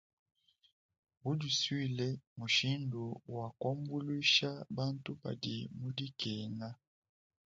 [1.23, 3.03] Budisuile mmushindu
[3.35, 6.69] wa kuambuluisha bantu badi mu dikenga.